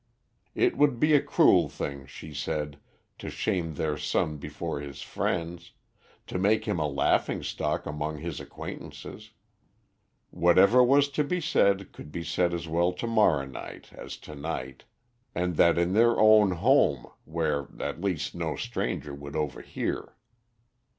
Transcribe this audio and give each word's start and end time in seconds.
It 0.55 0.77
would 0.77 0.99
be 0.99 1.13
a 1.13 1.21
cruel 1.21 1.69
thing, 1.69 2.07
she 2.07 2.33
said, 2.33 2.79
to 3.19 3.29
shame 3.29 3.75
their 3.75 3.97
son 3.97 4.37
before 4.37 4.79
his 4.79 5.03
friends, 5.03 5.73
to 6.25 6.39
make 6.39 6.65
him 6.65 6.79
a 6.79 6.87
laughing 6.87 7.43
stock 7.43 7.85
among 7.85 8.17
his 8.17 8.39
acquaintances. 8.39 9.29
Whatever 10.31 10.83
was 10.83 11.07
to 11.09 11.23
be 11.23 11.39
said 11.39 11.91
could 11.91 12.11
be 12.11 12.23
said 12.23 12.51
as 12.51 12.67
well 12.67 12.91
to 12.93 13.05
morrow 13.05 13.45
night 13.45 13.93
as 13.93 14.17
to 14.25 14.33
night, 14.33 14.85
and 15.35 15.55
that 15.57 15.77
in 15.77 15.93
their 15.93 16.19
own 16.19 16.49
home, 16.53 17.05
where, 17.25 17.67
at 17.79 18.01
least, 18.01 18.33
no 18.33 18.55
stranger 18.55 19.13
would 19.13 19.35
overhear. 19.35 20.15